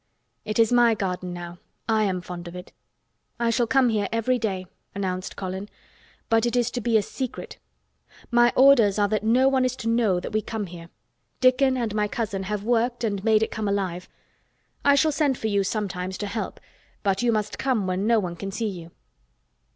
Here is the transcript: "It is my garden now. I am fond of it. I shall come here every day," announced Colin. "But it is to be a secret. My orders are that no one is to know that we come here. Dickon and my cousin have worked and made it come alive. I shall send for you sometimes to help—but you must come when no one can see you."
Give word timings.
"It 0.45 0.57
is 0.57 0.71
my 0.73 0.95
garden 0.95 1.31
now. 1.31 1.59
I 1.87 2.05
am 2.05 2.21
fond 2.21 2.47
of 2.47 2.55
it. 2.55 2.73
I 3.39 3.51
shall 3.51 3.67
come 3.67 3.89
here 3.89 4.07
every 4.11 4.39
day," 4.39 4.65
announced 4.95 5.35
Colin. 5.35 5.69
"But 6.27 6.47
it 6.47 6.55
is 6.55 6.71
to 6.71 6.81
be 6.81 6.97
a 6.97 7.03
secret. 7.03 7.59
My 8.31 8.51
orders 8.55 8.97
are 8.97 9.07
that 9.09 9.23
no 9.23 9.47
one 9.47 9.63
is 9.63 9.75
to 9.75 9.87
know 9.87 10.19
that 10.19 10.31
we 10.31 10.41
come 10.41 10.65
here. 10.65 10.89
Dickon 11.39 11.77
and 11.77 11.93
my 11.93 12.07
cousin 12.07 12.41
have 12.49 12.63
worked 12.63 13.03
and 13.03 13.23
made 13.23 13.43
it 13.43 13.51
come 13.51 13.67
alive. 13.67 14.09
I 14.83 14.95
shall 14.95 15.11
send 15.11 15.37
for 15.37 15.45
you 15.49 15.63
sometimes 15.63 16.17
to 16.17 16.25
help—but 16.25 17.21
you 17.21 17.31
must 17.31 17.59
come 17.59 17.85
when 17.85 18.07
no 18.07 18.19
one 18.19 18.35
can 18.35 18.49
see 18.49 18.69
you." 18.69 18.89